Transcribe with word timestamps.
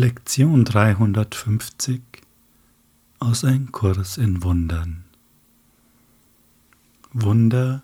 Lektion 0.00 0.64
350 0.64 2.00
aus 3.18 3.44
Ein 3.44 3.70
Kurs 3.70 4.16
in 4.16 4.42
Wundern. 4.42 5.04
Wunder 7.12 7.82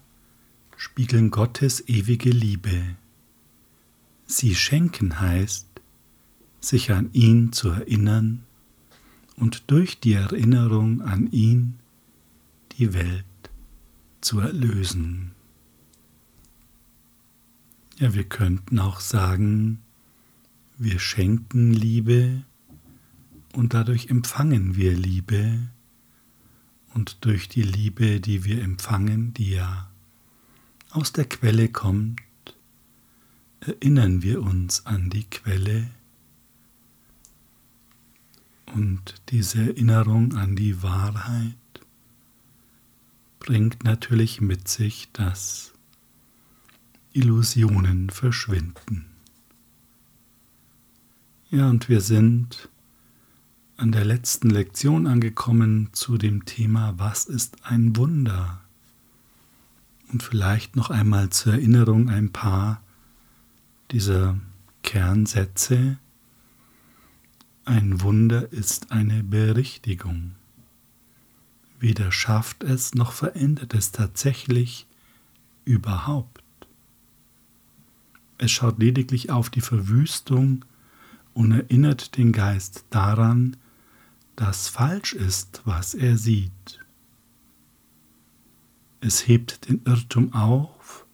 spiegeln 0.78 1.30
Gottes 1.30 1.86
ewige 1.90 2.30
Liebe. 2.30 2.96
Sie 4.24 4.54
schenken 4.54 5.20
heißt, 5.20 5.68
sich 6.58 6.90
an 6.90 7.10
ihn 7.12 7.52
zu 7.52 7.68
erinnern 7.68 8.44
und 9.36 9.64
durch 9.66 10.00
die 10.00 10.14
Erinnerung 10.14 11.02
an 11.02 11.30
ihn 11.32 11.78
die 12.78 12.94
Welt 12.94 13.26
zu 14.22 14.40
erlösen. 14.40 15.32
Ja, 17.98 18.14
wir 18.14 18.24
könnten 18.24 18.78
auch 18.78 19.00
sagen, 19.00 19.82
wir 20.78 20.98
schenken 20.98 21.72
Liebe 21.72 22.42
und 23.54 23.74
dadurch 23.74 24.08
empfangen 24.08 24.76
wir 24.76 24.94
Liebe 24.94 25.68
und 26.94 27.24
durch 27.24 27.48
die 27.48 27.62
Liebe, 27.62 28.20
die 28.20 28.44
wir 28.44 28.62
empfangen, 28.62 29.32
die 29.34 29.50
ja 29.50 29.90
aus 30.90 31.12
der 31.12 31.26
Quelle 31.26 31.68
kommt, 31.68 32.20
erinnern 33.60 34.22
wir 34.22 34.42
uns 34.42 34.84
an 34.86 35.10
die 35.10 35.24
Quelle 35.24 35.90
und 38.74 39.14
diese 39.30 39.60
Erinnerung 39.60 40.34
an 40.34 40.56
die 40.56 40.82
Wahrheit 40.82 41.54
bringt 43.38 43.84
natürlich 43.84 44.40
mit 44.40 44.68
sich, 44.68 45.08
dass 45.12 45.72
Illusionen 47.12 48.10
verschwinden. 48.10 49.15
Ja, 51.50 51.68
und 51.68 51.88
wir 51.88 52.00
sind 52.00 52.68
an 53.76 53.92
der 53.92 54.04
letzten 54.04 54.50
Lektion 54.50 55.06
angekommen 55.06 55.90
zu 55.92 56.18
dem 56.18 56.44
Thema, 56.44 56.94
was 56.96 57.26
ist 57.26 57.64
ein 57.64 57.96
Wunder? 57.96 58.60
Und 60.12 60.24
vielleicht 60.24 60.74
noch 60.74 60.90
einmal 60.90 61.30
zur 61.30 61.52
Erinnerung 61.52 62.08
ein 62.08 62.32
paar 62.32 62.82
dieser 63.92 64.36
Kernsätze. 64.82 65.98
Ein 67.64 68.00
Wunder 68.00 68.52
ist 68.52 68.90
eine 68.90 69.22
Berichtigung. 69.22 70.32
Weder 71.78 72.10
schafft 72.10 72.64
es 72.64 72.96
noch 72.96 73.12
verändert 73.12 73.72
es 73.72 73.92
tatsächlich 73.92 74.88
überhaupt. 75.64 76.42
Es 78.36 78.50
schaut 78.50 78.80
lediglich 78.80 79.30
auf 79.30 79.48
die 79.48 79.60
Verwüstung 79.60 80.64
und 81.36 81.52
erinnert 81.52 82.16
den 82.16 82.32
Geist 82.32 82.86
daran, 82.88 83.58
dass 84.36 84.68
falsch 84.68 85.12
ist, 85.12 85.60
was 85.66 85.92
er 85.92 86.16
sieht. 86.16 86.80
Es 89.00 89.28
hebt 89.28 89.68
den 89.68 89.82
Irrtum 89.84 90.32
auf, 90.32 91.04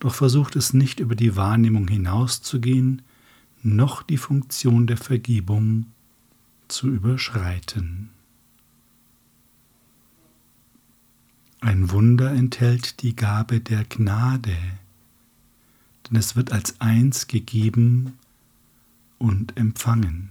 doch 0.00 0.12
versucht 0.12 0.56
es 0.56 0.74
nicht 0.74 0.98
über 0.98 1.14
die 1.14 1.36
Wahrnehmung 1.36 1.86
hinauszugehen, 1.86 3.02
noch 3.62 4.02
die 4.02 4.16
Funktion 4.16 4.88
der 4.88 4.96
Vergebung 4.96 5.86
zu 6.66 6.88
überschreiten. 6.88 8.10
Ein 11.60 11.92
Wunder 11.92 12.32
enthält 12.32 13.02
die 13.02 13.14
Gabe 13.14 13.60
der 13.60 13.84
Gnade, 13.84 14.56
denn 16.08 16.16
es 16.16 16.34
wird 16.34 16.50
als 16.50 16.80
eins 16.80 17.28
gegeben 17.28 18.18
und 19.18 19.56
empfangen. 19.56 20.30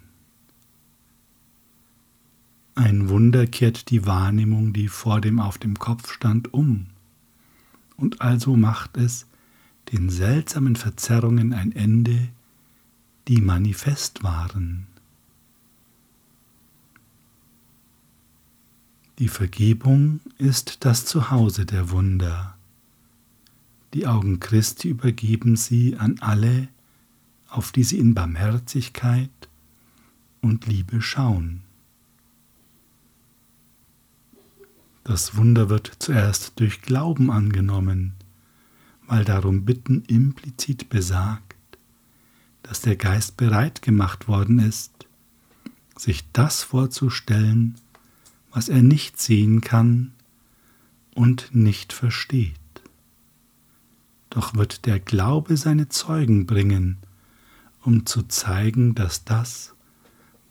Ein 2.75 3.09
Wunder 3.09 3.47
kehrt 3.47 3.89
die 3.89 4.05
Wahrnehmung, 4.05 4.71
die 4.71 4.87
vor 4.87 5.19
dem 5.19 5.39
auf 5.39 5.57
dem 5.57 5.79
Kopf 5.79 6.11
stand, 6.11 6.53
um, 6.53 6.87
und 7.95 8.21
also 8.21 8.55
macht 8.55 8.97
es 8.97 9.25
den 9.91 10.09
seltsamen 10.09 10.75
Verzerrungen 10.75 11.53
ein 11.53 11.71
Ende, 11.71 12.29
die 13.27 13.41
manifest 13.41 14.23
waren. 14.23 14.87
Die 19.19 19.29
Vergebung 19.29 20.19
ist 20.37 20.85
das 20.85 21.05
Zuhause 21.05 21.65
der 21.65 21.89
Wunder. 21.89 22.55
Die 23.95 24.05
Augen 24.05 24.39
Christi 24.39 24.89
übergeben 24.89 25.55
sie 25.55 25.97
an 25.97 26.19
alle, 26.19 26.67
auf 27.47 27.71
die 27.71 27.83
sie 27.83 27.99
in 27.99 28.13
Barmherzigkeit 28.13 29.29
und 30.41 30.65
Liebe 30.65 31.01
schauen. 31.01 31.63
Das 35.03 35.37
Wunder 35.37 35.69
wird 35.69 35.91
zuerst 35.99 36.59
durch 36.59 36.81
Glauben 36.81 37.31
angenommen, 37.31 38.13
weil 39.07 39.23
darum 39.23 39.63
Bitten 39.63 40.03
implizit 40.05 40.89
besagt, 40.89 41.55
dass 42.61 42.81
der 42.81 42.97
Geist 42.97 43.37
bereit 43.37 43.81
gemacht 43.81 44.27
worden 44.27 44.59
ist, 44.59 45.07
sich 45.95 46.29
das 46.33 46.63
vorzustellen, 46.63 47.75
was 48.51 48.67
er 48.67 48.81
nicht 48.81 49.19
sehen 49.19 49.61
kann 49.61 50.11
und 51.15 51.55
nicht 51.55 51.93
versteht. 51.93 52.59
Doch 54.29 54.55
wird 54.55 54.85
der 54.85 54.99
Glaube 54.99 55.55
seine 55.55 55.87
Zeugen 55.87 56.45
bringen, 56.45 56.97
um 57.87 58.05
zu 58.05 58.23
zeigen, 58.23 58.95
dass 58.95 59.23
das, 59.23 59.73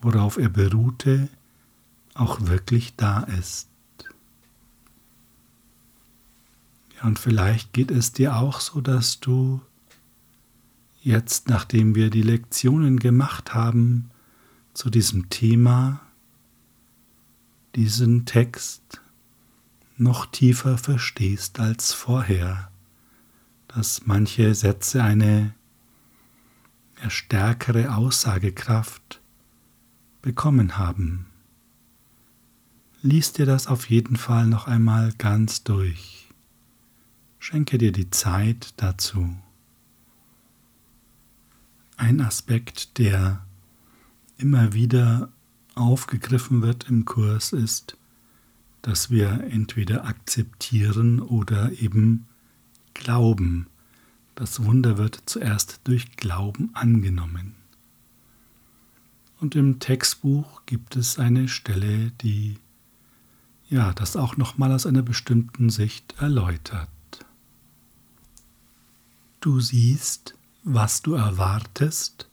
worauf 0.00 0.38
er 0.38 0.48
beruhte, 0.48 1.28
auch 2.14 2.41
wirklich 2.47 2.97
da 2.97 3.24
ist. 3.24 3.69
Ja, 6.97 7.02
und 7.02 7.19
vielleicht 7.19 7.74
geht 7.74 7.91
es 7.91 8.14
dir 8.14 8.36
auch 8.36 8.60
so, 8.60 8.80
dass 8.80 9.20
du 9.20 9.60
jetzt, 11.02 11.50
nachdem 11.50 11.94
wir 11.94 12.08
die 12.08 12.22
Lektionen 12.22 12.98
gemacht 12.98 13.53
haben 13.53 14.10
zu 14.72 14.88
diesem 14.88 15.28
Thema, 15.28 16.00
diesen 17.74 18.24
Text 18.24 19.03
noch 19.98 20.24
tiefer 20.24 20.78
verstehst 20.78 21.60
als 21.60 21.92
vorher, 21.92 22.70
dass 23.68 24.06
manche 24.06 24.54
Sätze 24.54 25.04
eine 25.04 25.53
stärkere 27.08 27.94
Aussagekraft 27.94 29.20
bekommen 30.22 30.78
haben. 30.78 31.26
Lies 33.02 33.32
dir 33.32 33.46
das 33.46 33.66
auf 33.66 33.88
jeden 33.90 34.16
Fall 34.16 34.46
noch 34.46 34.66
einmal 34.66 35.12
ganz 35.18 35.62
durch. 35.62 36.28
Schenke 37.38 37.78
dir 37.78 37.92
die 37.92 38.10
Zeit 38.10 38.74
dazu. 38.78 39.36
Ein 41.96 42.20
Aspekt, 42.20 42.98
der 42.98 43.46
immer 44.38 44.72
wieder 44.72 45.30
aufgegriffen 45.74 46.62
wird 46.62 46.88
im 46.88 47.04
Kurs, 47.04 47.52
ist, 47.52 47.96
dass 48.82 49.10
wir 49.10 49.44
entweder 49.50 50.04
akzeptieren 50.04 51.20
oder 51.20 51.72
eben 51.72 52.26
glauben. 52.94 53.66
Das 54.36 54.62
Wunder 54.62 54.98
wird 54.98 55.22
zuerst 55.26 55.80
durch 55.84 56.16
Glauben 56.16 56.70
angenommen. 56.74 57.56
Und 59.41 59.56
im 59.56 59.80
Textbuch 59.80 60.62
gibt 60.66 60.94
es 60.94 61.19
eine 61.19 61.48
Stelle, 61.48 62.12
die 62.22 62.58
ja 63.69 63.92
das 63.92 64.14
auch 64.14 64.36
nochmal 64.36 64.72
aus 64.72 64.86
einer 64.86 65.02
bestimmten 65.02 65.70
Sicht 65.70 66.14
erläutert. 66.20 66.88
Du 69.41 69.58
siehst, 69.60 70.34
was 70.62 71.03
du 71.03 71.14
erwartest, 71.14 72.28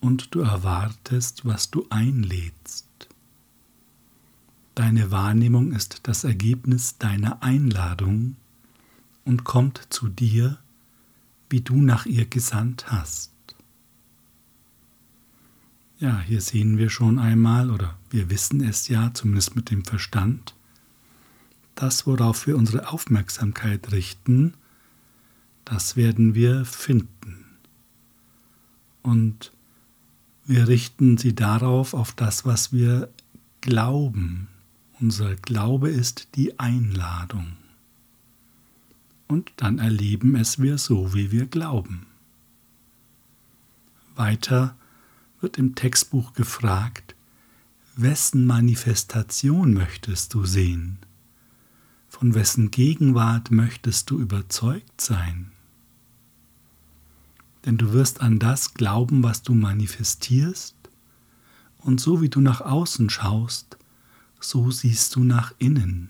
und 0.00 0.34
du 0.34 0.40
erwartest, 0.40 1.44
was 1.44 1.70
du 1.70 1.86
einlädst. 1.90 2.86
Deine 4.76 5.10
Wahrnehmung 5.10 5.72
ist 5.72 6.00
das 6.04 6.22
Ergebnis 6.22 6.98
deiner 6.98 7.42
Einladung 7.42 8.36
und 9.24 9.42
kommt 9.42 9.86
zu 9.90 10.08
dir, 10.08 10.58
wie 11.48 11.60
du 11.60 11.80
nach 11.80 12.06
ihr 12.06 12.26
gesandt 12.26 12.90
hast. 12.90 13.32
Ja, 15.98 16.20
hier 16.20 16.40
sehen 16.40 16.76
wir 16.76 16.90
schon 16.90 17.18
einmal, 17.18 17.70
oder 17.70 17.96
wir 18.10 18.28
wissen 18.28 18.62
es 18.62 18.88
ja, 18.88 19.14
zumindest 19.14 19.56
mit 19.56 19.70
dem 19.70 19.84
Verstand, 19.84 20.54
das, 21.74 22.06
worauf 22.06 22.46
wir 22.46 22.56
unsere 22.56 22.88
Aufmerksamkeit 22.88 23.92
richten, 23.92 24.54
das 25.64 25.96
werden 25.96 26.34
wir 26.34 26.64
finden. 26.64 27.44
Und 29.02 29.52
wir 30.44 30.68
richten 30.68 31.16
sie 31.18 31.34
darauf, 31.34 31.94
auf 31.94 32.12
das, 32.12 32.44
was 32.44 32.72
wir 32.72 33.08
glauben. 33.60 34.48
Unser 35.00 35.34
Glaube 35.34 35.90
ist 35.90 36.28
die 36.36 36.58
Einladung. 36.58 37.56
Und 39.28 39.52
dann 39.56 39.78
erleben 39.78 40.36
es 40.36 40.60
wir 40.60 40.78
so, 40.78 41.14
wie 41.14 41.32
wir 41.32 41.46
glauben. 41.46 42.06
Weiter 44.14 44.76
wird 45.40 45.58
im 45.58 45.74
Textbuch 45.74 46.32
gefragt, 46.32 47.14
wessen 47.96 48.46
Manifestation 48.46 49.74
möchtest 49.74 50.34
du 50.34 50.44
sehen? 50.44 50.98
Von 52.08 52.34
wessen 52.34 52.70
Gegenwart 52.70 53.50
möchtest 53.50 54.10
du 54.10 54.18
überzeugt 54.18 55.00
sein? 55.00 55.50
Denn 57.64 57.76
du 57.76 57.92
wirst 57.92 58.20
an 58.20 58.38
das 58.38 58.74
glauben, 58.74 59.22
was 59.22 59.42
du 59.42 59.54
manifestierst, 59.54 60.74
und 61.78 62.00
so 62.00 62.20
wie 62.20 62.28
du 62.28 62.40
nach 62.40 62.60
außen 62.60 63.10
schaust, 63.10 63.76
so 64.40 64.70
siehst 64.70 65.14
du 65.14 65.24
nach 65.24 65.52
innen. 65.58 66.08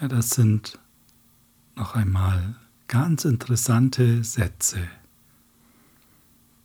Ja, 0.00 0.08
das 0.08 0.30
sind 0.30 0.78
noch 1.76 1.94
einmal 1.94 2.56
ganz 2.88 3.24
interessante 3.24 4.24
Sätze. 4.24 4.88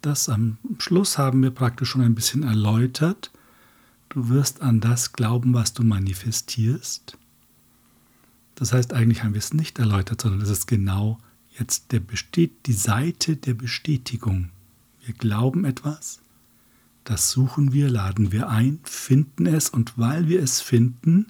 Das 0.01 0.29
am 0.29 0.57
Schluss 0.77 1.17
haben 1.17 1.43
wir 1.43 1.51
praktisch 1.51 1.89
schon 1.89 2.01
ein 2.01 2.15
bisschen 2.15 2.43
erläutert. 2.43 3.31
Du 4.09 4.29
wirst 4.29 4.61
an 4.61 4.79
das 4.79 5.13
glauben, 5.13 5.53
was 5.53 5.73
du 5.73 5.83
manifestierst. 5.83 7.17
Das 8.55 8.73
heißt, 8.73 8.93
eigentlich 8.93 9.23
haben 9.23 9.33
wir 9.33 9.39
es 9.39 9.53
nicht 9.53 9.79
erläutert, 9.79 10.21
sondern 10.21 10.41
es 10.41 10.49
ist 10.49 10.67
genau 10.67 11.19
jetzt 11.59 11.91
der 11.91 11.99
besteht 11.99 12.65
die 12.65 12.73
Seite 12.73 13.35
der 13.35 13.53
Bestätigung. 13.53 14.49
Wir 15.05 15.13
glauben 15.13 15.65
etwas, 15.65 16.19
das 17.03 17.31
suchen 17.31 17.73
wir, 17.73 17.89
laden 17.89 18.31
wir 18.31 18.49
ein, 18.49 18.79
finden 18.83 19.45
es 19.45 19.69
und 19.69 19.97
weil 19.97 20.27
wir 20.27 20.41
es 20.41 20.61
finden, 20.61 21.27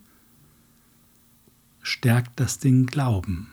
stärkt 1.90 2.40
das 2.40 2.60
den 2.60 2.86
Glauben. 2.86 3.48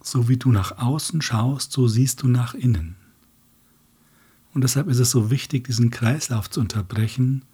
So 0.00 0.28
wie 0.28 0.36
du 0.36 0.50
nach 0.50 0.78
außen 0.78 1.20
schaust, 1.20 1.72
so 1.72 1.88
siehst 1.88 2.22
du 2.22 2.28
nach 2.28 2.54
innen. 2.54 2.96
Und 4.54 4.62
deshalb 4.62 4.88
ist 4.88 4.98
es 4.98 5.10
so 5.10 5.30
wichtig, 5.30 5.66
diesen 5.66 5.90
Kreislauf 5.90 6.48
zu 6.48 6.60
unterbrechen 6.60 7.44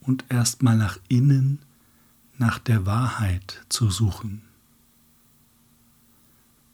und 0.00 0.24
erstmal 0.28 0.76
nach 0.76 0.98
innen, 1.08 1.58
nach 2.38 2.58
der 2.58 2.86
Wahrheit 2.86 3.64
zu 3.68 3.90
suchen. 3.90 4.42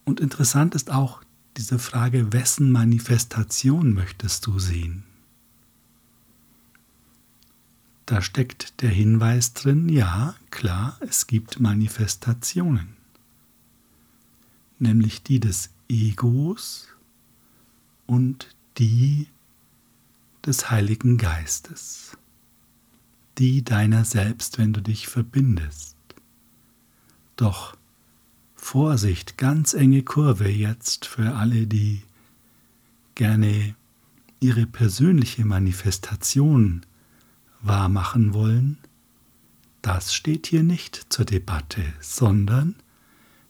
Und 0.04 0.20
interessant 0.20 0.74
ist 0.74 0.90
auch 0.90 1.22
diese 1.56 1.78
Frage, 1.78 2.32
wessen 2.32 2.70
Manifestation 2.70 3.92
möchtest 3.92 4.46
du 4.46 4.58
sehen? 4.58 5.04
Da 8.12 8.20
steckt 8.20 8.82
der 8.82 8.90
Hinweis 8.90 9.54
drin, 9.54 9.88
ja, 9.88 10.34
klar, 10.50 10.98
es 11.00 11.26
gibt 11.26 11.60
Manifestationen, 11.60 12.88
nämlich 14.78 15.22
die 15.22 15.40
des 15.40 15.70
Egos 15.88 16.88
und 18.04 18.54
die 18.76 19.28
des 20.44 20.70
Heiligen 20.70 21.16
Geistes, 21.16 22.18
die 23.38 23.64
deiner 23.64 24.04
selbst, 24.04 24.58
wenn 24.58 24.74
du 24.74 24.82
dich 24.82 25.08
verbindest. 25.08 25.96
Doch 27.36 27.78
Vorsicht, 28.56 29.38
ganz 29.38 29.72
enge 29.72 30.02
Kurve 30.02 30.50
jetzt 30.50 31.06
für 31.06 31.34
alle, 31.36 31.66
die 31.66 32.02
gerne 33.14 33.74
ihre 34.38 34.66
persönliche 34.66 35.46
Manifestation 35.46 36.84
wahrmachen 37.62 38.34
wollen, 38.34 38.78
das 39.82 40.14
steht 40.14 40.46
hier 40.46 40.62
nicht 40.62 41.06
zur 41.08 41.24
Debatte, 41.24 41.82
sondern 42.00 42.76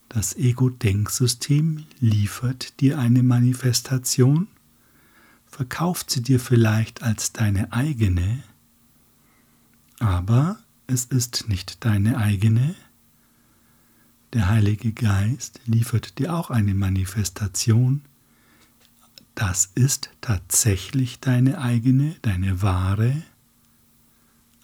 das 0.09 0.37
Ego-Denksystem 0.37 1.85
liefert 2.01 2.81
dir 2.81 2.99
eine 2.99 3.23
Manifestation, 3.23 4.49
verkauft 5.47 6.11
sie 6.11 6.23
dir 6.23 6.41
vielleicht 6.41 7.03
als 7.03 7.33
deine 7.33 7.73
eigene, 7.73 8.43
aber 9.99 10.59
es 10.87 11.05
ist 11.05 11.49
nicht 11.49 11.85
deine 11.85 12.19
eigene. 12.19 12.75
Der 14.33 14.49
Heilige 14.49 14.93
Geist 14.93 15.61
liefert 15.67 16.19
dir 16.19 16.35
auch 16.35 16.51
eine 16.51 16.75
Manifestation. 16.75 18.03
Das 19.35 19.71
ist 19.75 20.11
tatsächlich 20.21 21.21
deine 21.21 21.59
eigene, 21.59 22.17
deine 22.23 22.63
wahre 22.63 23.23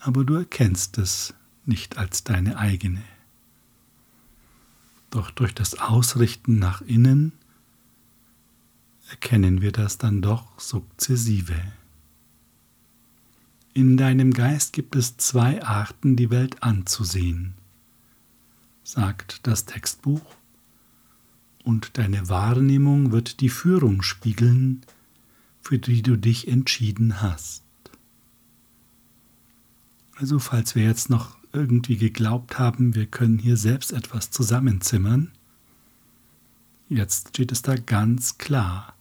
aber 0.01 0.25
du 0.25 0.35
erkennst 0.35 0.99
es 0.99 1.35
nicht 1.65 1.99
als 1.99 2.25
deine 2.25 2.59
eigene. 2.59 3.03
Doch 5.11 5.31
durch 5.31 5.55
das 5.55 5.79
Ausrichten 5.79 6.59
nach 6.59 6.83
innen 6.83 7.33
erkennen 9.11 9.63
wir 9.63 9.73
das 9.73 9.99
dann 9.99 10.21
doch 10.21 10.59
sukzessive. 10.61 11.61
In 13.75 13.97
deinem 13.97 14.33
Geist 14.33 14.73
gibt 14.73 14.97
es 14.97 15.17
zwei 15.17 15.63
Arten, 15.63 16.17
die 16.17 16.31
Welt 16.31 16.63
anzusehen, 16.63 17.55
sagt 18.83 19.47
das 19.47 19.67
Textbuch, 19.67 20.37
und 21.65 21.99
deine 21.99 22.29
Wahrnehmung 22.29 23.13
wird 23.13 23.41
die 23.41 23.51
Führung 23.51 24.03
spiegeln, 24.03 24.85
für 25.61 25.79
die 25.79 26.03
du 26.03 26.17
dich 26.17 26.49
entschieden 26.49 27.21
hast. 27.21 27.63
Also 30.21 30.41
falls 30.41 30.75
wir 30.75 30.83
jetzt 30.83 31.11
noch 31.11 31.37
irgendwie 31.53 31.97
geglaubt 31.97 32.59
haben, 32.59 32.97
wir 32.97 33.07
können 33.07 33.39
hier 33.39 33.57
selbst 33.57 33.93
etwas 33.93 34.33
zusammenzimmern, 34.33 35.31
jetzt 36.89 37.29
steht 37.29 37.53
es 37.53 37.63
da 37.63 37.77
ganz 37.77 38.37
klar. 38.37 38.95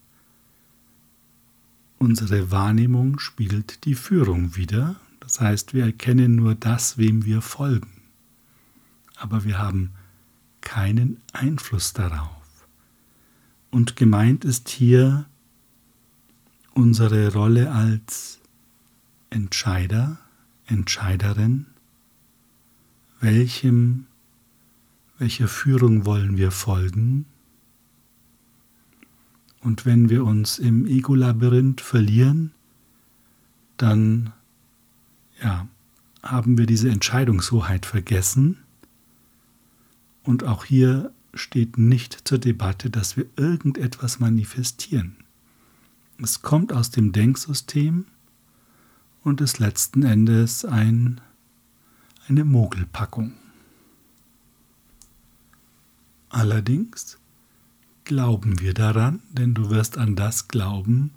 Unsere 1.98 2.52
Wahrnehmung 2.52 3.18
spiegelt 3.18 3.84
die 3.86 3.96
Führung 3.96 4.56
wider, 4.56 4.98
das 5.20 5.42
heißt, 5.42 5.74
wir 5.74 5.86
erkennen 5.86 6.36
nur 6.36 6.54
das, 6.54 7.00
wem 7.00 7.26
wir 7.26 7.42
folgen, 7.42 8.04
aber 9.16 9.44
wir 9.44 9.58
haben 9.58 9.94
keinen 10.62 11.20
Einfluss 11.34 11.94
darauf. 11.94 12.30
Und 13.72 13.96
gemeint 13.96 14.46
ist 14.46 14.70
hier 14.70 15.26
unsere 16.76 17.34
Rolle 17.34 17.72
als 17.72 18.40
Entscheider, 19.32 20.20
Entscheiderin, 20.68 21.66
welchem, 23.20 24.06
welcher 25.18 25.48
Führung 25.48 26.06
wollen 26.06 26.38
wir 26.38 26.52
folgen? 26.52 27.26
Und 29.62 29.86
wenn 29.86 30.10
wir 30.10 30.24
uns 30.24 30.60
im 30.60 30.86
Ego-Labyrinth 30.86 31.82
verlieren, 31.82 32.52
dann 33.78 34.34
ja, 35.42 35.68
haben 36.22 36.58
wir 36.58 36.66
diese 36.66 36.90
Entscheidungshoheit 36.90 37.86
vergessen. 37.86 38.58
Und 40.24 40.44
auch 40.44 40.66
hier 40.66 41.12
steht 41.34 41.78
nicht 41.78 42.28
zur 42.28 42.38
Debatte, 42.38 42.90
dass 42.90 43.18
wir 43.18 43.26
irgendetwas 43.36 44.20
manifestieren. 44.20 45.18
Es 46.22 46.42
kommt 46.42 46.74
aus 46.74 46.92
dem 46.92 47.12
Denksystem 47.12 48.06
und 49.28 49.42
ist 49.42 49.60
letzten 49.60 50.04
Endes 50.04 50.64
ein, 50.64 51.20
eine 52.30 52.46
Mogelpackung. 52.46 53.34
Allerdings 56.30 57.18
glauben 58.06 58.62
wir 58.62 58.74
daran, 58.74 59.22
denn 59.30 59.54
du 59.54 59.70
wirst 59.70 59.98
an 59.98 60.16
das 60.16 60.48
glauben, 60.48 61.12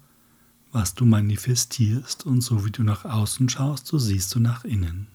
was 0.72 0.94
du 0.94 1.04
manifestierst 1.04 2.26
und 2.26 2.40
so 2.40 2.64
wie 2.64 2.72
du 2.72 2.82
nach 2.82 3.04
außen 3.04 3.48
schaust, 3.48 3.86
so 3.86 3.98
siehst 3.98 4.34
du 4.34 4.40
nach 4.40 4.64
innen. 4.64 5.06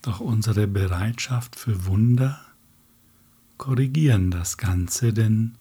Doch 0.00 0.20
unsere 0.20 0.66
Bereitschaft 0.66 1.56
für 1.56 1.84
Wunder 1.84 2.40
korrigieren 3.58 4.30
das 4.30 4.56
Ganze, 4.56 5.12
denn 5.12 5.56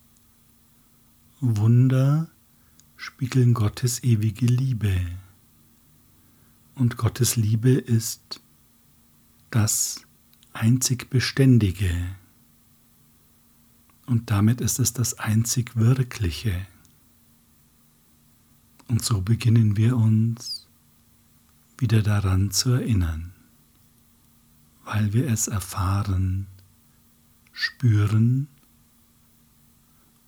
Wunder 1.41 2.29
spiegeln 2.97 3.53
Gottes 3.53 4.03
ewige 4.03 4.47
Liebe. 4.47 4.99
Und 6.75 6.97
Gottes 6.97 7.35
Liebe 7.35 7.71
ist 7.71 8.41
das 9.51 10.01
einzig 10.51 11.09
Beständige. 11.09 11.91
Und 14.07 14.31
damit 14.31 14.61
ist 14.61 14.79
es 14.79 14.93
das 14.93 15.19
einzig 15.19 15.75
Wirkliche. 15.75 16.65
Und 18.87 19.03
so 19.03 19.21
beginnen 19.21 19.77
wir 19.77 19.95
uns 19.95 20.67
wieder 21.77 22.01
daran 22.01 22.51
zu 22.51 22.71
erinnern, 22.71 23.33
weil 24.85 25.13
wir 25.13 25.27
es 25.27 25.47
erfahren, 25.47 26.47
spüren 27.51 28.47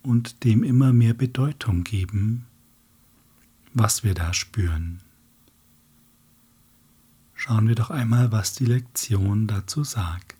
und 0.02 0.44
dem 0.44 0.62
immer 0.62 0.92
mehr 0.92 1.14
Bedeutung 1.14 1.84
geben, 1.84 2.46
was 3.74 4.04
wir 4.04 4.14
da 4.14 4.32
spüren. 4.32 5.00
Schauen 7.34 7.68
wir 7.68 7.74
doch 7.74 7.90
einmal, 7.90 8.32
was 8.32 8.52
die 8.54 8.66
Lektion 8.66 9.46
dazu 9.46 9.84
sagt. 9.84 10.36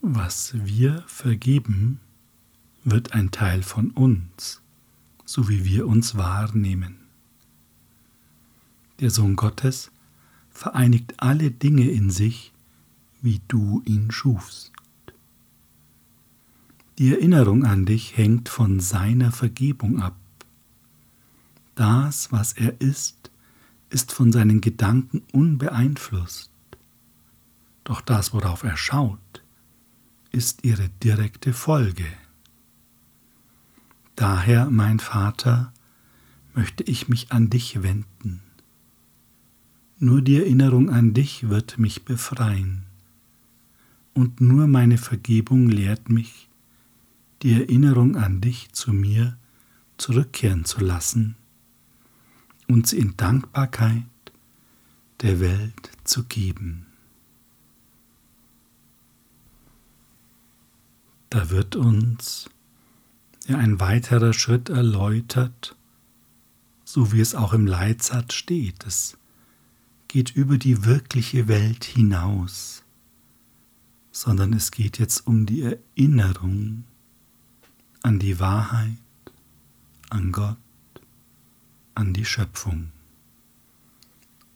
Was 0.00 0.54
wir 0.54 1.04
vergeben, 1.06 2.00
wird 2.82 3.12
ein 3.12 3.30
Teil 3.30 3.62
von 3.62 3.90
uns, 3.90 4.60
so 5.24 5.48
wie 5.48 5.64
wir 5.64 5.86
uns 5.86 6.16
wahrnehmen. 6.16 6.96
Der 8.98 9.10
Sohn 9.10 9.36
Gottes 9.36 9.92
vereinigt 10.50 11.14
alle 11.18 11.50
Dinge 11.50 11.88
in 11.88 12.10
sich, 12.10 12.52
wie 13.20 13.40
du 13.48 13.82
ihn 13.84 14.10
schufst. 14.10 14.72
Die 16.98 17.12
Erinnerung 17.12 17.64
an 17.64 17.86
dich 17.86 18.16
hängt 18.16 18.48
von 18.48 18.80
seiner 18.80 19.32
Vergebung 19.32 20.00
ab. 20.00 20.16
Das, 21.74 22.30
was 22.32 22.52
er 22.52 22.80
ist, 22.80 23.30
ist 23.88 24.12
von 24.12 24.32
seinen 24.32 24.60
Gedanken 24.60 25.22
unbeeinflusst. 25.32 26.50
Doch 27.84 28.00
das, 28.00 28.32
worauf 28.32 28.62
er 28.62 28.76
schaut, 28.76 29.42
ist 30.30 30.64
ihre 30.64 30.88
direkte 31.02 31.52
Folge. 31.52 32.06
Daher, 34.16 34.70
mein 34.70 34.98
Vater, 34.98 35.72
möchte 36.54 36.82
ich 36.84 37.08
mich 37.08 37.32
an 37.32 37.50
dich 37.50 37.82
wenden. 37.82 38.42
Nur 39.98 40.20
die 40.20 40.36
Erinnerung 40.36 40.90
an 40.90 41.14
dich 41.14 41.48
wird 41.48 41.78
mich 41.78 42.04
befreien. 42.04 42.84
Und 44.14 44.40
nur 44.40 44.66
meine 44.66 44.98
Vergebung 44.98 45.68
lehrt 45.68 46.10
mich, 46.10 46.48
die 47.42 47.52
Erinnerung 47.52 48.16
an 48.16 48.40
dich 48.40 48.72
zu 48.72 48.92
mir 48.92 49.36
zurückkehren 49.96 50.64
zu 50.64 50.80
lassen 50.80 51.36
und 52.68 52.86
sie 52.86 52.98
in 52.98 53.16
Dankbarkeit 53.16 54.04
der 55.20 55.40
Welt 55.40 55.90
zu 56.04 56.24
geben. 56.24 56.86
Da 61.30 61.48
wird 61.50 61.76
uns 61.76 62.50
ja 63.46 63.56
ein 63.56 63.80
weiterer 63.80 64.32
Schritt 64.32 64.68
erläutert, 64.68 65.76
so 66.84 67.12
wie 67.12 67.20
es 67.20 67.34
auch 67.34 67.52
im 67.52 67.66
Leitsatz 67.66 68.34
steht. 68.34 68.84
Es 68.86 69.16
geht 70.08 70.36
über 70.36 70.58
die 70.58 70.84
wirkliche 70.84 71.48
Welt 71.48 71.84
hinaus, 71.84 72.82
sondern 74.10 74.52
es 74.52 74.70
geht 74.70 74.98
jetzt 74.98 75.26
um 75.26 75.46
die 75.46 75.62
Erinnerung 75.62 76.84
an 78.02 78.18
die 78.18 78.38
Wahrheit, 78.38 78.98
an 80.10 80.32
Gott, 80.32 80.58
an 81.94 82.12
die 82.12 82.24
Schöpfung. 82.24 82.92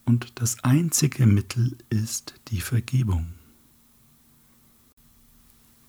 Und 0.04 0.32
das 0.40 0.62
einzige 0.62 1.26
Mittel 1.26 1.76
ist 1.90 2.34
die 2.48 2.60
Vergebung. 2.60 3.26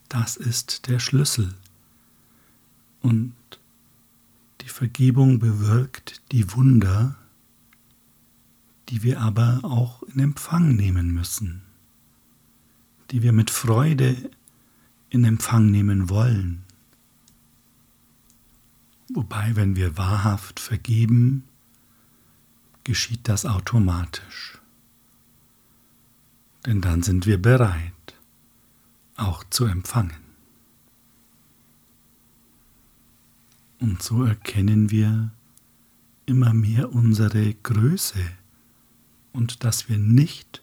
Das 0.10 0.38
ist 0.38 0.88
der 0.88 1.00
Schlüssel. 1.00 1.54
Und 3.01 3.36
die 4.62 4.70
Vergebung 4.70 5.39
bewirkt 5.39 6.22
die 6.32 6.51
Wunder, 6.54 7.16
die 8.89 9.04
wir 9.04 9.20
aber 9.22 9.60
auch 9.63 10.04
in 10.04 10.20
Empfang 10.20 10.75
nehmen 10.75 11.13
müssen, 11.13 11.62
die 13.12 13.22
wir 13.22 13.34
mit 13.34 13.50
Freude 13.50 14.32
in 15.10 15.24
Empfang 15.25 15.70
nehmen 15.70 16.10
wollen. 16.10 16.63
Wobei, 19.10 19.56
wenn 19.56 19.76
wir 19.76 19.98
wahrhaft 19.98 20.60
vergeben, 20.60 21.44
geschieht 22.84 23.28
das 23.28 23.46
automatisch. 23.46 24.60
Denn 26.66 26.82
dann 26.82 27.04
sind 27.04 27.26
wir 27.26 27.42
bereit, 27.42 28.16
auch 29.16 29.44
zu 29.50 29.66
empfangen. 29.66 30.28
Und 33.80 34.02
so 34.02 34.24
erkennen 34.24 34.92
wir 34.92 35.32
immer 36.26 36.54
mehr 36.54 36.92
unsere 36.92 37.54
Größe 37.54 38.20
und 39.32 39.64
dass 39.64 39.88
wir 39.88 39.98
nicht 39.98 40.62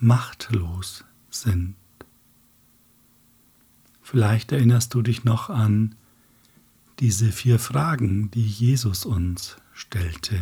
machtlos 0.00 1.04
sind. 1.30 1.74
Vielleicht 4.02 4.52
erinnerst 4.52 4.94
du 4.94 5.02
dich 5.02 5.24
noch 5.24 5.48
an 5.48 5.94
diese 7.00 7.30
vier 7.30 7.58
Fragen, 7.58 8.30
die 8.30 8.46
Jesus 8.46 9.04
uns 9.04 9.56
stellte. 9.72 10.40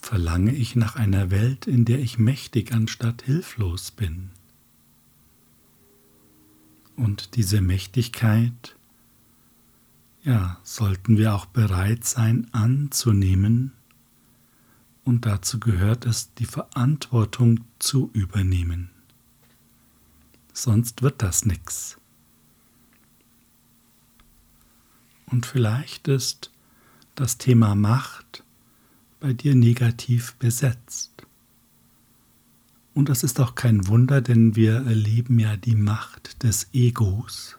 Verlange 0.00 0.54
ich 0.54 0.74
nach 0.74 0.96
einer 0.96 1.30
Welt, 1.30 1.66
in 1.66 1.84
der 1.84 1.98
ich 2.00 2.18
mächtig 2.18 2.72
anstatt 2.72 3.22
hilflos 3.22 3.90
bin? 3.90 4.30
Und 6.96 7.36
diese 7.36 7.60
Mächtigkeit, 7.60 8.76
ja, 10.24 10.58
sollten 10.62 11.16
wir 11.16 11.34
auch 11.34 11.46
bereit 11.46 12.04
sein 12.04 12.52
anzunehmen, 12.52 13.72
und 15.04 15.24
dazu 15.24 15.58
gehört 15.58 16.04
es, 16.04 16.34
die 16.34 16.44
Verantwortung 16.44 17.60
zu 17.78 18.10
übernehmen. 18.12 18.90
Sonst 20.52 21.02
wird 21.02 21.22
das 21.22 21.46
nichts. 21.46 21.97
Und 25.30 25.46
vielleicht 25.46 26.08
ist 26.08 26.50
das 27.14 27.38
Thema 27.38 27.74
Macht 27.74 28.44
bei 29.20 29.32
dir 29.32 29.54
negativ 29.54 30.34
besetzt. 30.34 31.12
Und 32.94 33.08
das 33.08 33.22
ist 33.22 33.38
auch 33.40 33.54
kein 33.54 33.86
Wunder, 33.86 34.20
denn 34.20 34.56
wir 34.56 34.74
erleben 34.74 35.38
ja 35.38 35.56
die 35.56 35.76
Macht 35.76 36.42
des 36.42 36.68
Egos, 36.72 37.56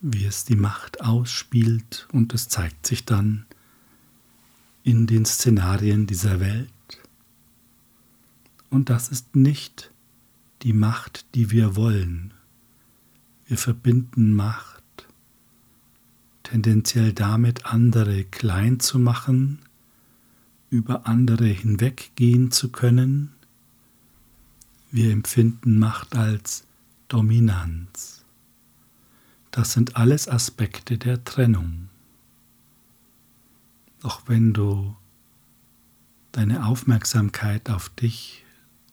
wie 0.00 0.24
es 0.24 0.44
die 0.44 0.56
Macht 0.56 1.00
ausspielt 1.00 2.06
und 2.12 2.34
es 2.34 2.48
zeigt 2.48 2.86
sich 2.86 3.04
dann 3.04 3.46
in 4.82 5.06
den 5.06 5.24
Szenarien 5.24 6.06
dieser 6.06 6.40
Welt. 6.40 6.70
Und 8.68 8.90
das 8.90 9.08
ist 9.08 9.36
nicht 9.36 9.90
die 10.62 10.74
Macht, 10.74 11.26
die 11.34 11.50
wir 11.50 11.76
wollen. 11.76 12.34
Wir 13.46 13.56
verbinden 13.56 14.34
Macht 14.34 14.83
tendenziell 16.44 17.12
damit, 17.12 17.66
andere 17.66 18.22
klein 18.22 18.78
zu 18.78 19.00
machen, 19.00 19.58
über 20.70 21.06
andere 21.08 21.46
hinweggehen 21.46 22.52
zu 22.52 22.70
können. 22.70 23.32
Wir 24.92 25.10
empfinden 25.10 25.78
Macht 25.80 26.14
als 26.14 26.64
Dominanz. 27.08 28.24
Das 29.50 29.72
sind 29.72 29.96
alles 29.96 30.28
Aspekte 30.28 30.98
der 30.98 31.24
Trennung. 31.24 31.88
Doch 34.00 34.22
wenn 34.26 34.52
du 34.52 34.94
deine 36.32 36.66
Aufmerksamkeit 36.66 37.70
auf 37.70 37.88
dich 37.88 38.44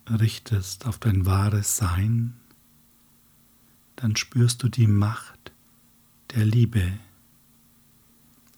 richtest, 0.09 0.85
auf 0.85 0.99
dein 0.99 1.25
wahres 1.25 1.77
Sein, 1.77 2.33
dann 3.95 4.15
spürst 4.15 4.63
du 4.63 4.69
die 4.69 4.87
Macht 4.87 5.51
der 6.35 6.45
Liebe 6.45 6.91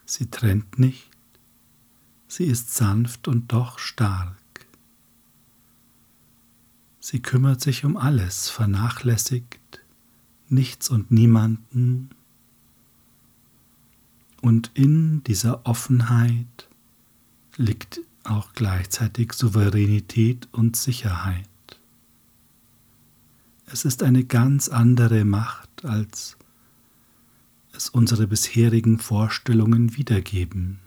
Sie 0.05 0.29
trennt 0.29 0.79
nicht, 0.79 1.09
sie 2.27 2.45
ist 2.45 2.73
sanft 2.73 3.27
und 3.27 3.51
doch 3.51 3.79
stark. 3.79 4.37
Sie 6.99 7.21
kümmert 7.21 7.61
sich 7.61 7.85
um 7.85 7.97
alles, 7.97 8.49
vernachlässigt 8.49 9.59
nichts 10.53 10.89
und 10.89 11.11
niemanden. 11.11 12.09
Und 14.41 14.71
in 14.73 15.23
dieser 15.23 15.65
Offenheit 15.65 16.69
liegt 17.57 18.01
auch 18.23 18.53
gleichzeitig 18.53 19.33
Souveränität 19.33 20.47
und 20.51 20.75
Sicherheit. 20.75 21.49
Es 23.65 23.85
ist 23.85 24.03
eine 24.03 24.23
ganz 24.23 24.69
andere 24.69 25.25
Macht 25.25 25.83
als 25.83 26.37
es 27.73 27.89
unsere 27.89 28.27
bisherigen 28.27 28.99
Vorstellungen 28.99 29.97
wiedergeben. 29.97 30.79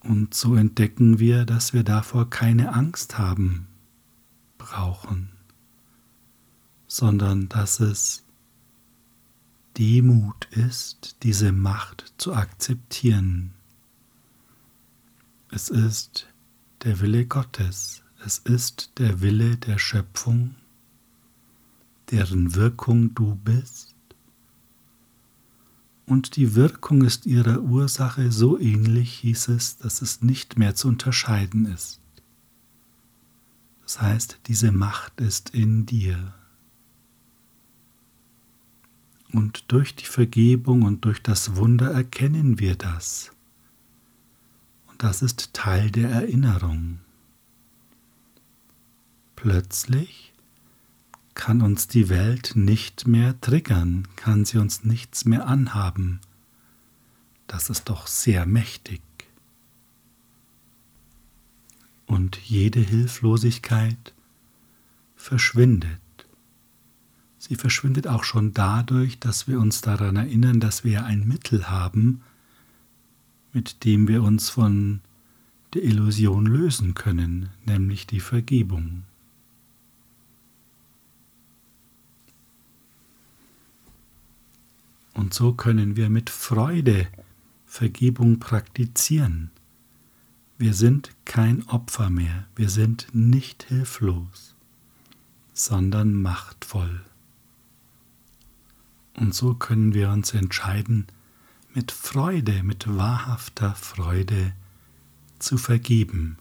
Und 0.00 0.34
so 0.34 0.54
entdecken 0.54 1.18
wir, 1.18 1.46
dass 1.46 1.72
wir 1.72 1.84
davor 1.84 2.28
keine 2.28 2.74
Angst 2.74 3.16
haben 3.16 3.68
brauchen, 4.58 5.30
sondern 6.86 7.48
dass 7.48 7.80
es 7.80 8.24
Demut 9.78 10.46
ist, 10.50 11.16
diese 11.22 11.52
Macht 11.52 12.12
zu 12.18 12.34
akzeptieren. 12.34 13.54
Es 15.50 15.68
ist 15.68 16.28
der 16.82 17.00
Wille 17.00 17.26
Gottes, 17.26 18.02
es 18.24 18.38
ist 18.38 18.98
der 18.98 19.20
Wille 19.20 19.56
der 19.56 19.78
Schöpfung 19.78 20.54
deren 22.10 22.54
Wirkung 22.54 23.14
du 23.14 23.34
bist? 23.36 23.94
Und 26.06 26.36
die 26.36 26.54
Wirkung 26.54 27.02
ist 27.02 27.24
ihrer 27.24 27.62
Ursache 27.62 28.30
so 28.30 28.58
ähnlich, 28.58 29.14
hieß 29.20 29.48
es, 29.48 29.78
dass 29.78 30.02
es 30.02 30.20
nicht 30.20 30.58
mehr 30.58 30.74
zu 30.74 30.88
unterscheiden 30.88 31.66
ist. 31.66 32.00
Das 33.82 34.00
heißt, 34.02 34.40
diese 34.46 34.70
Macht 34.70 35.20
ist 35.20 35.50
in 35.50 35.86
dir. 35.86 36.34
Und 39.32 39.64
durch 39.72 39.96
die 39.96 40.04
Vergebung 40.04 40.82
und 40.82 41.04
durch 41.04 41.22
das 41.22 41.56
Wunder 41.56 41.90
erkennen 41.90 42.58
wir 42.58 42.76
das. 42.76 43.32
Und 44.88 45.02
das 45.02 45.22
ist 45.22 45.54
Teil 45.54 45.90
der 45.90 46.10
Erinnerung. 46.10 47.00
Plötzlich 49.36 50.33
kann 51.34 51.62
uns 51.62 51.88
die 51.88 52.08
Welt 52.08 52.52
nicht 52.54 53.06
mehr 53.06 53.40
triggern, 53.40 54.06
kann 54.16 54.44
sie 54.44 54.58
uns 54.58 54.84
nichts 54.84 55.24
mehr 55.24 55.46
anhaben. 55.46 56.20
Das 57.46 57.70
ist 57.70 57.88
doch 57.88 58.06
sehr 58.06 58.46
mächtig. 58.46 59.02
Und 62.06 62.36
jede 62.36 62.80
Hilflosigkeit 62.80 64.14
verschwindet. 65.16 66.00
Sie 67.38 67.56
verschwindet 67.56 68.06
auch 68.06 68.24
schon 68.24 68.54
dadurch, 68.54 69.18
dass 69.18 69.48
wir 69.48 69.58
uns 69.60 69.80
daran 69.80 70.16
erinnern, 70.16 70.60
dass 70.60 70.84
wir 70.84 71.04
ein 71.04 71.26
Mittel 71.26 71.68
haben, 71.68 72.22
mit 73.52 73.84
dem 73.84 74.08
wir 74.08 74.22
uns 74.22 74.48
von 74.50 75.00
der 75.74 75.82
Illusion 75.82 76.46
lösen 76.46 76.94
können, 76.94 77.50
nämlich 77.66 78.06
die 78.06 78.20
Vergebung. 78.20 79.04
Und 85.14 85.32
so 85.32 85.54
können 85.54 85.96
wir 85.96 86.10
mit 86.10 86.28
Freude 86.28 87.06
Vergebung 87.64 88.38
praktizieren. 88.38 89.50
Wir 90.58 90.74
sind 90.74 91.10
kein 91.24 91.66
Opfer 91.68 92.10
mehr, 92.10 92.46
wir 92.54 92.68
sind 92.68 93.08
nicht 93.12 93.64
hilflos, 93.64 94.54
sondern 95.52 96.14
machtvoll. 96.14 97.00
Und 99.16 99.34
so 99.34 99.54
können 99.54 99.94
wir 99.94 100.10
uns 100.10 100.34
entscheiden, 100.34 101.06
mit 101.72 101.90
Freude, 101.90 102.62
mit 102.62 102.86
wahrhafter 102.96 103.74
Freude 103.74 104.52
zu 105.40 105.58
vergeben 105.58 106.38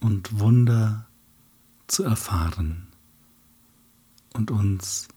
und 0.00 0.38
Wunder 0.38 1.06
zu 1.86 2.04
erfahren 2.04 2.86
und 4.32 4.50
uns 4.50 5.08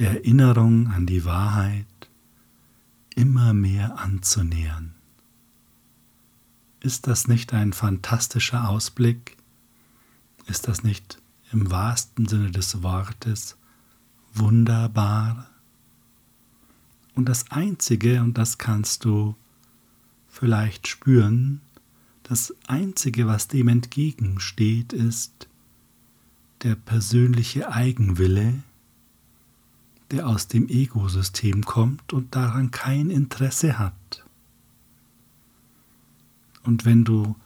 der 0.00 0.12
Erinnerung 0.12 0.88
an 0.88 1.06
die 1.06 1.24
Wahrheit 1.24 1.86
immer 3.14 3.52
mehr 3.52 3.98
anzunähern. 3.98 4.94
Ist 6.80 7.06
das 7.06 7.28
nicht 7.28 7.52
ein 7.52 7.72
fantastischer 7.72 8.68
Ausblick? 8.68 9.36
Ist 10.46 10.66
das 10.66 10.82
nicht 10.82 11.20
im 11.52 11.70
wahrsten 11.70 12.26
Sinne 12.26 12.50
des 12.50 12.82
Wortes 12.82 13.58
wunderbar. 14.32 15.50
Und 17.14 17.28
das 17.28 17.50
Einzige, 17.50 18.22
und 18.22 18.38
das 18.38 18.56
kannst 18.56 19.04
du 19.04 19.34
vielleicht 20.28 20.88
spüren, 20.88 21.60
das 22.22 22.54
Einzige, 22.68 23.26
was 23.26 23.48
dem 23.48 23.68
entgegensteht, 23.68 24.92
ist 24.92 25.48
der 26.62 26.76
persönliche 26.76 27.72
Eigenwille, 27.72 28.62
der 30.10 30.26
aus 30.26 30.48
dem 30.48 30.68
Ego-System 30.68 31.64
kommt 31.64 32.12
und 32.12 32.34
daran 32.34 32.70
kein 32.70 33.10
Interesse 33.10 33.78
hat. 33.78 34.24
Und 36.62 36.84
wenn 36.84 37.04
du 37.04 37.36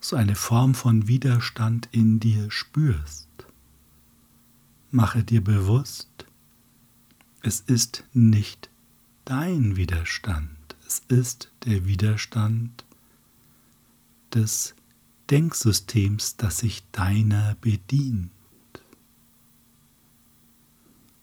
so 0.00 0.16
eine 0.16 0.34
Form 0.34 0.74
von 0.74 1.08
Widerstand 1.08 1.88
in 1.92 2.20
dir 2.20 2.50
spürst, 2.50 3.28
mache 4.90 5.24
dir 5.24 5.42
bewusst, 5.42 6.26
es 7.42 7.60
ist 7.60 8.04
nicht 8.12 8.70
dein 9.24 9.76
Widerstand, 9.76 10.76
es 10.86 11.02
ist 11.08 11.50
der 11.64 11.86
Widerstand 11.86 12.84
des 14.32 14.74
Denksystems, 15.30 16.36
das 16.36 16.58
sich 16.58 16.84
deiner 16.92 17.56
bedient. 17.60 18.30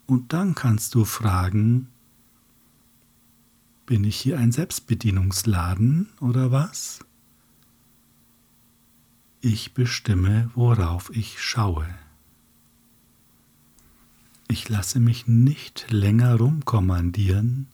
Und 0.09 0.33
dann 0.33 0.55
kannst 0.55 0.95
du 0.95 1.05
fragen, 1.05 1.87
bin 3.85 4.03
ich 4.03 4.19
hier 4.19 4.39
ein 4.39 4.51
Selbstbedienungsladen 4.51 6.09
oder 6.19 6.51
was? 6.51 7.05
Ich 9.39 9.75
bestimme, 9.75 10.49
worauf 10.55 11.15
ich 11.15 11.39
schaue. 11.39 11.87
Ich 14.47 14.67
lasse 14.67 14.99
mich 14.99 15.27
nicht 15.27 15.91
länger 15.91 16.37
rumkommandieren 16.37 17.67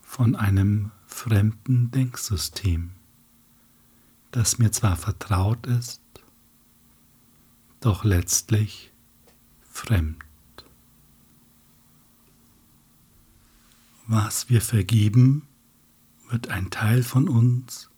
von 0.00 0.36
einem 0.36 0.90
fremden 1.04 1.90
Denksystem, 1.90 2.92
das 4.30 4.56
mir 4.56 4.72
zwar 4.72 4.96
vertraut 4.96 5.66
ist, 5.66 6.00
doch 7.80 8.04
letztlich 8.04 8.90
fremd. 9.60 10.31
Was 14.14 14.50
wir 14.50 14.60
vergeben, 14.60 15.48
wird 16.28 16.48
ein 16.48 16.68
Teil 16.68 17.02
von 17.02 17.30
uns, 17.30 17.88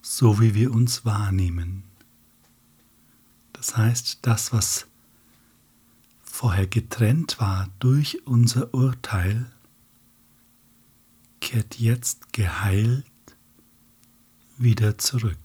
so 0.00 0.40
wie 0.40 0.54
wir 0.54 0.72
uns 0.72 1.04
wahrnehmen. 1.04 1.82
Das 3.52 3.76
heißt, 3.76 4.20
das, 4.22 4.54
was 4.54 4.86
vorher 6.22 6.66
getrennt 6.66 7.40
war 7.40 7.68
durch 7.78 8.26
unser 8.26 8.72
Urteil, 8.72 9.52
kehrt 11.42 11.78
jetzt 11.78 12.32
geheilt 12.32 13.04
wieder 14.56 14.96
zurück. 14.96 15.36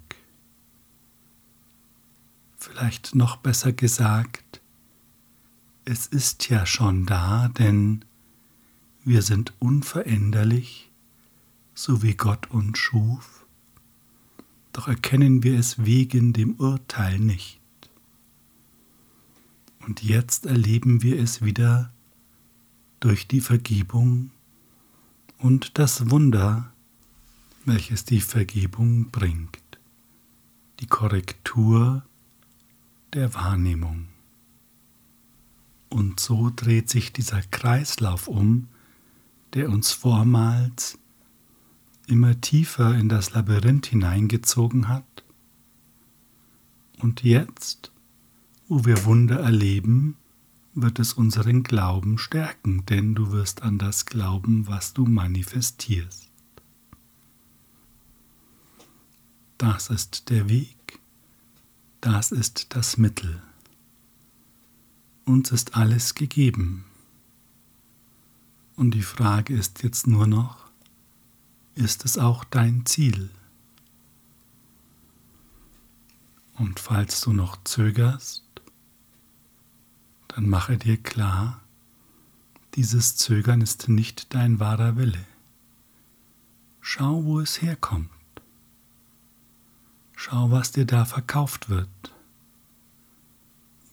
Vielleicht 2.56 3.15
noch 3.15 3.36
besser 3.36 3.74
gesagt, 3.74 4.62
es 5.84 6.08
ist 6.08 6.48
ja 6.48 6.65
schon 6.65 7.06
da, 7.06 7.50
denn 7.50 8.06
wir 9.06 9.22
sind 9.22 9.54
unveränderlich, 9.60 10.92
so 11.74 12.02
wie 12.02 12.16
Gott 12.16 12.52
uns 12.52 12.78
schuf, 12.78 13.46
doch 14.72 14.88
erkennen 14.88 15.44
wir 15.44 15.58
es 15.58 15.86
wegen 15.86 16.34
dem 16.34 16.56
Urteil 16.56 17.20
nicht. 17.20 17.60
Und 19.80 20.02
jetzt 20.02 20.46
erleben 20.46 21.04
wir 21.04 21.20
es 21.20 21.44
wieder 21.44 21.92
durch 23.00 23.28
die 23.28 23.42
Vergebung 23.42 24.32
und 25.38 25.78
das 25.78 26.10
Wunder, 26.10 26.72
welches 27.66 28.06
die 28.06 28.22
Vergebung 28.22 29.12
bringt, 29.12 29.60
die 30.80 30.88
Korrektur 30.88 32.06
der 33.13 33.34
Wahrnehmung. 33.34 34.08
Und 35.89 36.20
so 36.20 36.50
dreht 36.56 36.89
sich 36.89 37.12
dieser 37.12 37.42
Kreislauf 37.42 38.28
um, 38.28 38.70
der 39.54 39.70
uns 39.70 39.92
vormals 39.92 40.98
immer 42.08 42.39
tiefer 42.42 42.96
in 42.96 43.10
das 43.10 43.34
Labyrinth 43.34 43.88
hineingezogen 43.88 44.88
hat 44.88 45.24
und 47.00 47.24
jetzt 47.24 47.94
wo 48.68 48.86
wir 48.86 49.06
Wunder 49.06 49.39
erleben, 49.39 50.18
wird 50.74 50.98
es 50.98 51.13
unseren 51.13 51.62
Glauben 51.62 52.18
stärken, 52.18 52.86
denn 52.88 53.13
du 53.13 53.32
wirst 53.32 53.62
an 53.62 53.78
das 53.78 54.08
glauben, 54.08 54.68
was 54.68 54.94
du 54.94 55.06
manifestierst. 55.06 56.32
Das 59.60 59.92
ist 59.92 60.30
der 60.30 60.50
Weg, 60.50 61.00
das 62.02 62.32
ist 62.32 62.68
das 62.70 62.98
Mittel. 62.98 63.42
Uns 65.26 65.52
ist 65.52 65.78
alles 65.78 66.16
gegeben. 66.16 66.86
Und 68.84 68.91
die 68.91 69.02
Frage 69.02 69.56
ist 69.56 69.82
jetzt 69.82 70.08
nur 70.08 70.28
noch, 70.28 70.58
ist 71.74 72.04
es 72.04 72.17
auch 72.17 72.43
dein 72.43 72.86
Ziel? 72.86 73.30
Und 76.56 76.82
falls 76.82 77.22
du 77.22 77.32
noch 77.32 77.63
zögerst, 77.63 78.43
dann 80.28 80.50
mache 80.50 80.78
dir 80.78 80.98
klar, 80.98 81.62
dieses 82.76 83.15
Zögern 83.15 83.62
ist 83.62 83.88
nicht 83.88 84.34
dein 84.34 84.60
wahrer 84.60 84.98
Wille. 84.98 85.26
Schau, 86.82 87.24
wo 87.24 87.39
es 87.39 87.62
herkommt. 87.62 88.10
Schau, 90.13 90.52
was 90.52 90.74
dir 90.74 90.86
da 90.86 91.06
verkauft 91.06 91.69
wird. 91.69 92.13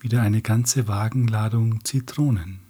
Wieder 0.00 0.22
eine 0.22 0.42
ganze 0.42 0.88
Wagenladung 0.88 1.84
Zitronen. 1.84 2.69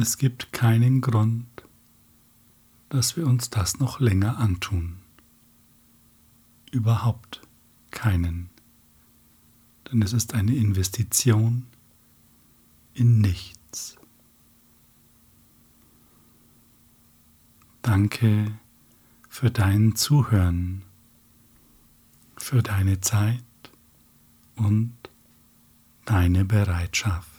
Es 0.00 0.16
gibt 0.16 0.52
keinen 0.52 1.00
Grund, 1.00 1.46
dass 2.88 3.16
wir 3.16 3.26
uns 3.26 3.50
das 3.50 3.80
noch 3.80 4.00
länger 4.00 4.38
antun. 4.38 4.98
Überhaupt 6.70 7.42
keinen 7.90 8.50
denn 9.90 10.02
es 10.02 10.12
ist 10.12 10.34
eine 10.34 10.54
Investition 10.54 11.66
in 12.94 13.20
nichts. 13.20 13.96
Danke 17.82 18.58
für 19.28 19.50
dein 19.50 19.96
Zuhören, 19.96 20.82
für 22.36 22.62
deine 22.62 23.00
Zeit 23.00 23.42
und 24.56 24.94
deine 26.04 26.44
Bereitschaft. 26.44 27.37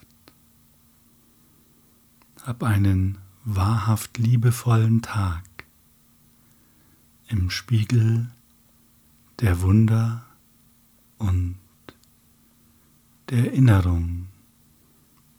Hab 2.50 2.64
einen 2.64 3.20
wahrhaft 3.44 4.18
liebevollen 4.18 5.04
Tag 5.04 5.44
im 7.28 7.52
Spiegel 7.52 8.32
der 9.38 9.62
Wunder 9.62 10.26
und 11.20 11.60
der 13.30 13.52
Erinnerung, 13.52 14.30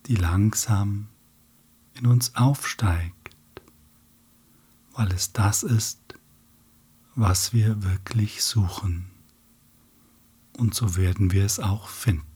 die 0.07 0.14
langsam 0.14 1.09
in 1.94 2.07
uns 2.07 2.37
aufsteigt, 2.37 3.35
weil 4.92 5.11
es 5.11 5.33
das 5.33 5.64
ist, 5.64 5.99
was 7.16 7.53
wir 7.53 7.83
wirklich 7.83 8.44
suchen. 8.44 9.11
Und 10.57 10.77
so 10.77 10.94
werden 10.94 11.33
wir 11.33 11.44
es 11.44 11.59
auch 11.59 11.88
finden. 11.88 12.30